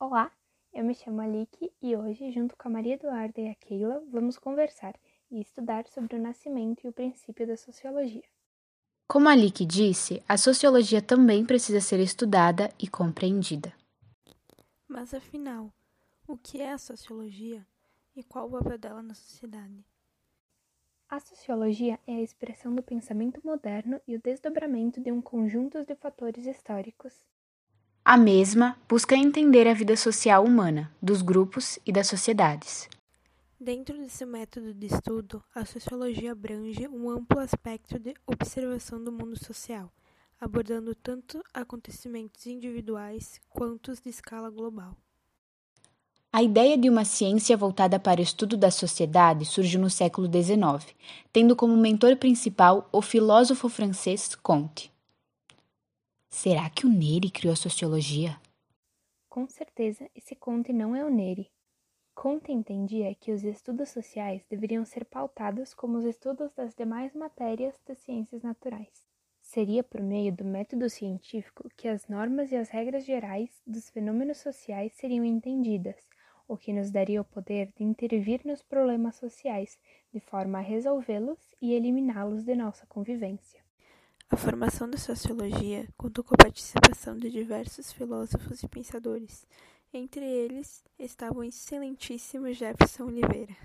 Olá, 0.00 0.30
eu 0.72 0.84
me 0.84 0.94
chamo 0.94 1.20
Aliki 1.20 1.72
e 1.82 1.96
hoje, 1.96 2.30
junto 2.30 2.56
com 2.56 2.68
a 2.68 2.70
Maria 2.70 2.94
Eduarda 2.94 3.40
e 3.40 3.48
a 3.48 3.54
Keila, 3.56 4.00
vamos 4.12 4.38
conversar 4.38 4.94
e 5.28 5.40
estudar 5.40 5.88
sobre 5.88 6.14
o 6.14 6.22
nascimento 6.22 6.84
e 6.84 6.88
o 6.88 6.92
princípio 6.92 7.44
da 7.44 7.56
sociologia. 7.56 8.22
Como 9.08 9.28
a 9.28 9.32
Aliki 9.32 9.66
disse, 9.66 10.22
a 10.28 10.36
sociologia 10.38 11.02
também 11.02 11.44
precisa 11.44 11.80
ser 11.80 11.98
estudada 11.98 12.72
e 12.78 12.86
compreendida. 12.86 13.74
Mas 14.86 15.12
afinal, 15.12 15.74
o 16.28 16.36
que 16.38 16.62
é 16.62 16.70
a 16.70 16.78
sociologia 16.78 17.66
e 18.14 18.22
qual 18.22 18.46
o 18.46 18.52
papel 18.52 18.78
dela 18.78 19.02
na 19.02 19.14
sociedade? 19.14 19.84
A 21.08 21.18
sociologia 21.18 21.98
é 22.06 22.14
a 22.14 22.22
expressão 22.22 22.72
do 22.72 22.84
pensamento 22.84 23.40
moderno 23.44 24.00
e 24.06 24.14
o 24.14 24.22
desdobramento 24.22 25.00
de 25.00 25.10
um 25.10 25.20
conjunto 25.20 25.84
de 25.84 25.96
fatores 25.96 26.46
históricos. 26.46 27.26
A 28.10 28.16
mesma 28.16 28.74
busca 28.88 29.14
entender 29.14 29.68
a 29.68 29.74
vida 29.74 29.94
social 29.94 30.42
humana, 30.42 30.90
dos 31.02 31.20
grupos 31.20 31.78
e 31.84 31.92
das 31.92 32.06
sociedades. 32.06 32.88
Dentro 33.60 33.98
desse 33.98 34.24
método 34.24 34.72
de 34.72 34.86
estudo, 34.86 35.44
a 35.54 35.66
sociologia 35.66 36.32
abrange 36.32 36.88
um 36.88 37.10
amplo 37.10 37.38
aspecto 37.38 37.98
de 37.98 38.14
observação 38.26 39.04
do 39.04 39.12
mundo 39.12 39.36
social, 39.36 39.92
abordando 40.40 40.94
tanto 40.94 41.44
acontecimentos 41.52 42.46
individuais 42.46 43.38
quanto 43.50 43.92
os 43.92 44.00
de 44.00 44.08
escala 44.08 44.48
global. 44.48 44.96
A 46.32 46.42
ideia 46.42 46.78
de 46.78 46.88
uma 46.88 47.04
ciência 47.04 47.58
voltada 47.58 48.00
para 48.00 48.20
o 48.20 48.24
estudo 48.24 48.56
da 48.56 48.70
sociedade 48.70 49.44
surgiu 49.44 49.82
no 49.82 49.90
século 49.90 50.26
XIX, 50.32 50.96
tendo 51.30 51.54
como 51.54 51.76
mentor 51.76 52.16
principal 52.16 52.88
o 52.90 53.02
filósofo 53.02 53.68
francês 53.68 54.34
Comte. 54.34 54.90
Será 56.30 56.68
que 56.68 56.86
o 56.86 56.90
Neri 56.90 57.30
criou 57.30 57.52
a 57.52 57.56
sociologia? 57.56 58.38
Com 59.28 59.48
certeza, 59.48 60.10
esse 60.14 60.36
Comte 60.36 60.72
não 60.72 60.94
é 60.94 61.04
o 61.04 61.10
Neri. 61.10 61.50
Comte 62.14 62.52
entendia 62.52 63.14
que 63.14 63.32
os 63.32 63.44
estudos 63.44 63.88
sociais 63.88 64.44
deveriam 64.48 64.84
ser 64.84 65.04
pautados 65.04 65.72
como 65.72 65.96
os 65.96 66.04
estudos 66.04 66.52
das 66.52 66.74
demais 66.74 67.14
matérias 67.14 67.80
das 67.86 67.98
ciências 67.98 68.42
naturais. 68.42 69.08
Seria 69.40 69.82
por 69.82 70.02
meio 70.02 70.30
do 70.30 70.44
método 70.44 70.90
científico 70.90 71.68
que 71.76 71.88
as 71.88 72.08
normas 72.08 72.52
e 72.52 72.56
as 72.56 72.68
regras 72.68 73.04
gerais 73.06 73.62
dos 73.66 73.88
fenômenos 73.88 74.38
sociais 74.38 74.92
seriam 74.92 75.24
entendidas, 75.24 76.08
o 76.46 76.56
que 76.56 76.72
nos 76.72 76.90
daria 76.90 77.20
o 77.20 77.24
poder 77.24 77.72
de 77.76 77.84
intervir 77.84 78.42
nos 78.44 78.62
problemas 78.62 79.16
sociais, 79.16 79.78
de 80.12 80.20
forma 80.20 80.58
a 80.58 80.62
resolvê-los 80.62 81.54
e 81.62 81.72
eliminá-los 81.72 82.44
de 82.44 82.54
nossa 82.54 82.86
convivência. 82.86 83.67
A 84.30 84.36
formação 84.36 84.90
da 84.90 84.98
sociologia 84.98 85.88
contou 85.96 86.22
com 86.22 86.34
a 86.34 86.44
participação 86.44 87.16
de 87.16 87.30
diversos 87.30 87.90
filósofos 87.90 88.62
e 88.62 88.68
pensadores. 88.68 89.46
Entre 89.92 90.22
eles 90.22 90.84
estava 90.98 91.38
o 91.38 91.42
excelentíssimo 91.44 92.52
Jefferson 92.52 93.04
Oliveira. 93.04 93.56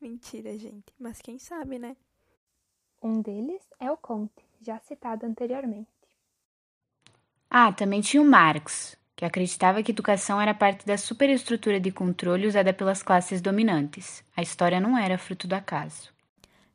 Mentira, 0.00 0.58
gente, 0.58 0.92
mas 0.98 1.20
quem 1.22 1.38
sabe, 1.38 1.78
né? 1.78 1.96
Um 3.00 3.22
deles 3.22 3.62
é 3.78 3.92
o 3.92 3.96
Comte, 3.96 4.44
já 4.60 4.80
citado 4.80 5.24
anteriormente. 5.24 5.86
Ah, 7.48 7.72
também 7.72 8.00
tinha 8.00 8.20
o 8.20 8.26
Marx, 8.26 8.96
que 9.14 9.24
acreditava 9.24 9.84
que 9.84 9.92
educação 9.92 10.40
era 10.40 10.52
parte 10.52 10.84
da 10.84 10.98
superestrutura 10.98 11.78
de 11.78 11.92
controle 11.92 12.48
usada 12.48 12.72
pelas 12.72 13.04
classes 13.04 13.40
dominantes. 13.40 14.24
A 14.36 14.42
história 14.42 14.80
não 14.80 14.98
era 14.98 15.16
fruto 15.16 15.46
do 15.46 15.54
acaso. 15.54 16.12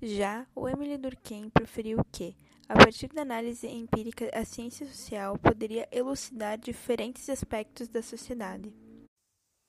Já 0.00 0.46
o 0.54 0.66
Emile 0.66 0.96
Durkheim 0.96 1.50
preferiu 1.50 2.02
que 2.10 2.34
a 2.68 2.74
partir 2.74 3.08
da 3.08 3.22
análise 3.22 3.66
empírica, 3.66 4.28
a 4.34 4.44
ciência 4.44 4.86
social 4.86 5.38
poderia 5.38 5.88
elucidar 5.92 6.58
diferentes 6.58 7.28
aspectos 7.28 7.88
da 7.88 8.02
sociedade. 8.02 8.72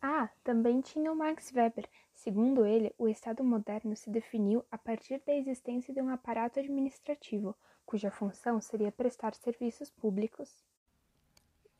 Ah, 0.00 0.28
também 0.44 0.80
tinha 0.80 1.10
o 1.10 1.16
Max 1.16 1.50
Weber. 1.52 1.88
Segundo 2.14 2.64
ele, 2.64 2.94
o 2.96 3.08
Estado 3.08 3.42
moderno 3.42 3.96
se 3.96 4.10
definiu 4.10 4.64
a 4.70 4.78
partir 4.78 5.20
da 5.26 5.34
existência 5.34 5.92
de 5.92 6.00
um 6.00 6.08
aparato 6.08 6.60
administrativo, 6.60 7.56
cuja 7.84 8.10
função 8.10 8.60
seria 8.60 8.92
prestar 8.92 9.34
serviços 9.34 9.90
públicos. 9.90 10.62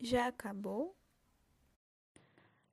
Já 0.00 0.26
acabou? 0.26 0.96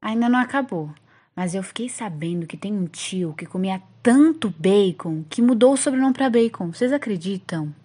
Ainda 0.01 0.27
não 0.27 0.39
acabou, 0.39 0.89
mas 1.35 1.53
eu 1.53 1.61
fiquei 1.61 1.87
sabendo 1.87 2.47
que 2.47 2.57
tem 2.57 2.73
um 2.73 2.87
tio 2.87 3.35
que 3.35 3.45
comia 3.45 3.83
tanto 4.01 4.49
bacon 4.49 5.23
que 5.29 5.41
mudou 5.41 5.73
o 5.73 5.77
sobrenome 5.77 6.13
para 6.13 6.29
bacon. 6.29 6.73
Vocês 6.73 6.91
acreditam? 6.91 7.75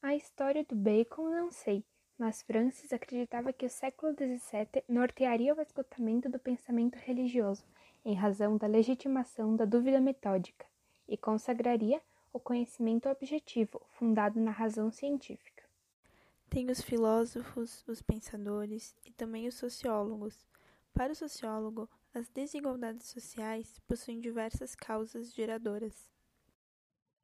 A 0.00 0.14
história 0.14 0.64
do 0.64 0.76
bacon 0.76 1.28
não 1.28 1.50
sei, 1.50 1.84
mas 2.16 2.40
Francis 2.42 2.92
acreditava 2.92 3.52
que 3.52 3.66
o 3.66 3.70
século 3.70 4.12
XVII 4.12 4.84
nortearia 4.88 5.52
o 5.52 5.60
esgotamento 5.60 6.28
do 6.28 6.38
pensamento 6.38 6.94
religioso, 6.94 7.64
em 8.04 8.14
razão 8.14 8.56
da 8.56 8.68
legitimação 8.68 9.56
da 9.56 9.64
dúvida 9.64 10.00
metódica, 10.00 10.64
e 11.08 11.16
consagraria 11.16 12.00
o 12.32 12.38
conhecimento 12.38 13.08
objetivo, 13.08 13.82
fundado 13.98 14.38
na 14.38 14.52
razão 14.52 14.88
científica. 14.88 15.64
Tem 16.48 16.70
os 16.70 16.80
filósofos, 16.80 17.84
os 17.88 18.00
pensadores 18.00 18.94
e 19.04 19.10
também 19.10 19.48
os 19.48 19.56
sociólogos. 19.56 20.46
Para 20.94 21.12
o 21.12 21.16
sociólogo, 21.16 21.88
as 22.14 22.28
desigualdades 22.28 23.08
sociais 23.08 23.80
possuem 23.88 24.20
diversas 24.20 24.76
causas 24.76 25.34
geradoras. 25.34 26.08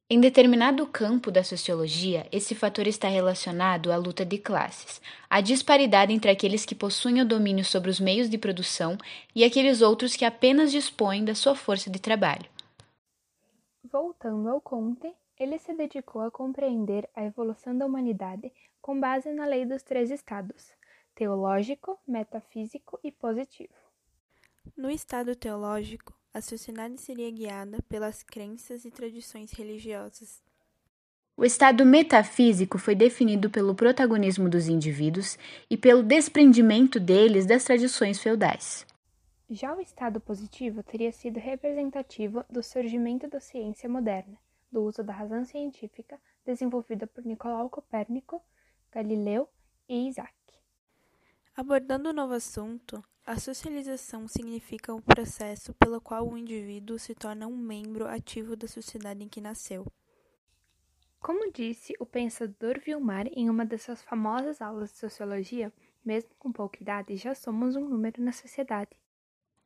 Em 0.09 0.21
determinado 0.21 0.87
campo 0.87 1.31
da 1.31 1.43
sociologia, 1.43 2.29
esse 2.31 2.55
fator 2.55 2.87
está 2.87 3.09
relacionado 3.09 3.91
à 3.91 3.97
luta 3.97 4.23
de 4.23 4.37
classes, 4.37 5.01
à 5.31 5.41
disparidade 5.41 6.13
entre 6.13 6.31
aqueles 6.31 6.67
que 6.67 6.75
possuem 6.75 7.23
o 7.23 7.27
domínio 7.27 7.65
sobre 7.65 7.89
os 7.89 7.99
meios 7.99 8.29
de 8.29 8.37
produção 8.37 8.99
e 9.35 9.43
aqueles 9.43 9.81
outros 9.81 10.15
que 10.15 10.27
apenas 10.27 10.71
dispõem 10.71 11.25
da 11.25 11.35
sua 11.35 11.55
força 11.55 11.89
de 11.89 11.99
trabalho. 11.99 12.45
Voltando 13.83 14.51
ao 14.51 14.61
Comte, 14.61 15.11
ele 15.39 15.59
se 15.59 15.73
dedicou 15.73 16.21
a 16.21 16.31
compreender 16.31 17.09
a 17.17 17.25
evolução 17.25 17.77
da 17.77 17.87
humanidade 17.87 18.53
com 18.83 19.01
base 19.01 19.33
na 19.33 19.47
lei 19.47 19.65
dos 19.65 19.83
três 19.83 20.11
estados: 20.11 20.71
teológico, 21.15 21.99
metafísico 22.07 23.01
e 23.03 23.11
positivo. 23.11 23.73
No 24.77 24.91
estado 24.91 25.35
teológico, 25.35 26.13
a 26.35 26.41
sociedade 26.41 27.01
seria 27.01 27.31
guiada 27.31 27.79
pelas 27.89 28.25
crenças 28.25 28.85
e 28.85 28.91
tradições 28.91 29.53
religiosas. 29.53 30.43
O 31.37 31.45
estado 31.45 31.87
metafísico 31.87 32.77
foi 32.77 32.97
definido 32.97 33.49
pelo 33.49 33.75
protagonismo 33.75 34.49
dos 34.49 34.67
indivíduos 34.67 35.39
e 35.71 35.77
pelo 35.77 36.03
desprendimento 36.03 36.99
deles 36.99 37.47
das 37.47 37.63
tradições 37.63 38.19
feudais. 38.21 38.85
Já 39.49 39.77
o 39.77 39.81
estado 39.81 40.21
positivo 40.21 40.83
teria 40.83 41.13
sido 41.13 41.39
representativo 41.39 42.45
do 42.51 42.63
surgimento 42.63 43.29
da 43.29 43.39
ciência 43.39 43.89
moderna, 43.89 44.37
do 44.71 44.83
uso 44.83 45.05
da 45.05 45.13
razão 45.13 45.45
científica 45.45 46.19
desenvolvida 46.45 47.07
por 47.07 47.25
Nicolau 47.25 47.71
Copérnico, 47.71 48.43
Galileu 48.93 49.49
e 49.89 50.09
Isaac. 50.09 50.35
Abordando 51.57 52.09
o 52.09 52.13
um 52.13 52.15
novo 52.15 52.35
assunto, 52.35 53.03
a 53.27 53.39
socialização 53.39 54.29
significa 54.29 54.95
o 54.95 55.01
processo 55.01 55.73
pelo 55.75 56.01
qual 56.01 56.29
o 56.29 56.37
indivíduo 56.37 56.99
se 56.99 57.15
torna 57.15 57.47
um 57.47 57.57
membro 57.57 58.07
ativo 58.07 58.55
da 58.55 58.69
sociedade 58.69 59.25
em 59.25 59.29
que 59.29 59.41
nasceu. 59.41 59.87
Como 61.21 61.51
disse 61.51 61.95
o 61.99 62.05
pensador 62.05 62.79
Vilmar 62.79 63.27
em 63.29 63.49
uma 63.49 63.65
de 63.65 63.79
suas 63.79 64.03
famosas 64.03 64.61
aulas 64.61 64.93
de 64.93 64.99
sociologia, 64.99 65.73
mesmo 66.05 66.31
com 66.39 66.53
pouca 66.53 66.83
idade, 66.83 67.17
já 67.17 67.35
somos 67.35 67.77
um 67.77 67.89
número 67.89 68.23
na 68.23 68.31
sociedade. 68.31 68.91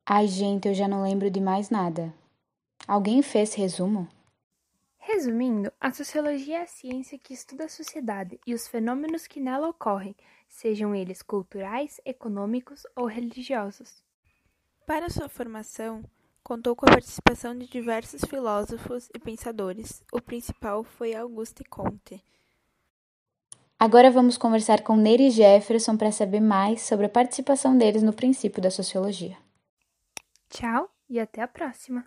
Ai, 0.06 0.28
gente, 0.28 0.68
eu 0.68 0.74
já 0.74 0.86
não 0.86 1.02
lembro 1.02 1.28
de 1.28 1.40
mais 1.40 1.68
nada. 1.68 2.14
Alguém 2.86 3.22
fez 3.22 3.54
resumo? 3.54 4.08
Resumindo, 5.10 5.72
a 5.80 5.90
sociologia 5.90 6.58
é 6.58 6.62
a 6.64 6.66
ciência 6.66 7.18
que 7.18 7.32
estuda 7.32 7.64
a 7.64 7.68
sociedade 7.68 8.38
e 8.46 8.52
os 8.52 8.68
fenômenos 8.68 9.26
que 9.26 9.40
nela 9.40 9.66
ocorrem, 9.66 10.14
sejam 10.46 10.94
eles 10.94 11.22
culturais, 11.22 11.98
econômicos 12.04 12.86
ou 12.94 13.06
religiosos. 13.06 14.04
Para 14.86 15.08
sua 15.08 15.26
formação, 15.26 16.04
contou 16.44 16.76
com 16.76 16.84
a 16.84 16.92
participação 16.92 17.56
de 17.56 17.66
diversos 17.66 18.20
filósofos 18.28 19.08
e 19.14 19.18
pensadores. 19.18 20.04
O 20.12 20.20
principal 20.20 20.84
foi 20.84 21.14
Auguste 21.14 21.64
Comte. 21.64 22.22
Agora 23.78 24.10
vamos 24.10 24.36
conversar 24.36 24.82
com 24.82 24.94
Neri 24.94 25.30
Jefferson 25.30 25.96
para 25.96 26.12
saber 26.12 26.40
mais 26.40 26.82
sobre 26.82 27.06
a 27.06 27.08
participação 27.08 27.78
deles 27.78 28.02
no 28.02 28.12
princípio 28.12 28.60
da 28.60 28.70
sociologia. 28.70 29.38
Tchau 30.50 30.90
e 31.08 31.18
até 31.18 31.40
a 31.40 31.48
próxima! 31.48 32.04